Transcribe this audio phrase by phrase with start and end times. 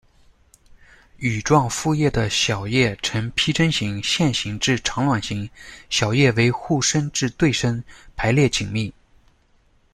[1.17, 5.47] 羽状复叶的小叶呈披针形、线形至长卵形；
[5.91, 7.83] 小叶为互生至对生，
[8.15, 8.91] 排列紧密。